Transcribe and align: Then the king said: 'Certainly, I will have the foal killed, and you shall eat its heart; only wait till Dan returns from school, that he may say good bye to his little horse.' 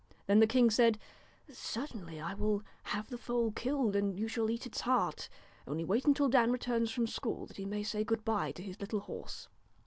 Then 0.25 0.39
the 0.39 0.47
king 0.47 0.71
said: 0.71 0.97
'Certainly, 1.47 2.19
I 2.19 2.33
will 2.33 2.63
have 2.85 3.07
the 3.11 3.19
foal 3.19 3.51
killed, 3.51 3.95
and 3.95 4.17
you 4.19 4.27
shall 4.27 4.49
eat 4.49 4.65
its 4.65 4.81
heart; 4.81 5.29
only 5.67 5.83
wait 5.85 6.07
till 6.15 6.27
Dan 6.27 6.51
returns 6.51 6.89
from 6.89 7.05
school, 7.05 7.45
that 7.45 7.57
he 7.57 7.65
may 7.65 7.83
say 7.83 8.03
good 8.03 8.25
bye 8.25 8.51
to 8.53 8.63
his 8.63 8.79
little 8.81 9.01
horse.' 9.01 9.47